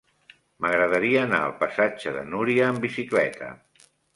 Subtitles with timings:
[0.65, 3.53] M'agradaria anar al passatge de Núria amb bicicleta.